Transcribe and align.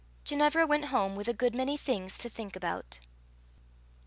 Ginevra 0.25 0.65
went 0.65 0.85
home 0.85 1.15
with 1.15 1.27
a 1.27 1.33
good 1.35 1.53
many 1.53 1.77
things 1.77 2.17
to 2.17 2.27
think 2.27 2.55
about. 2.55 2.97